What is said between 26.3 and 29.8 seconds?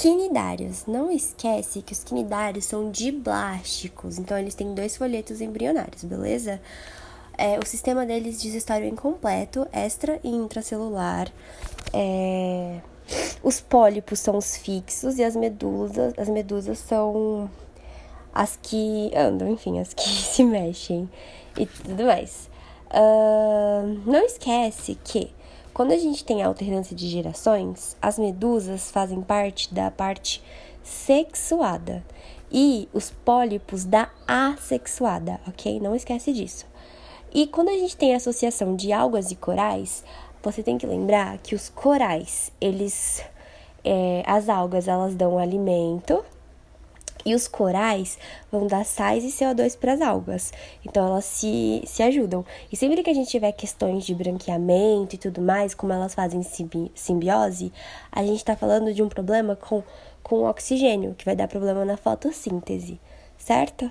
alternância de gerações, as medusas fazem parte